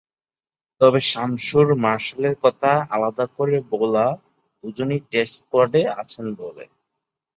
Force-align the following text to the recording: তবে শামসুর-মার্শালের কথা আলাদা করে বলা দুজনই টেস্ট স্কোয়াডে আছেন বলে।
তবে 0.81 0.99
শামসুর-মার্শালের 1.09 2.35
কথা 2.43 2.71
আলাদা 2.95 3.25
করে 3.37 3.55
বলা 3.71 4.05
দুজনই 4.63 4.99
টেস্ট 5.11 5.35
স্কোয়াডে 5.39 5.81
আছেন 6.01 6.25
বলে। 6.39 6.63